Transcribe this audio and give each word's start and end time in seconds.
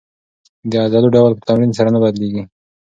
د 0.69 0.71
عضلو 0.83 1.07
ډول 1.15 1.31
په 1.35 1.43
تمرین 1.49 1.71
سره 1.77 1.89
نه 1.95 1.99
بدلېږي. 2.03 2.43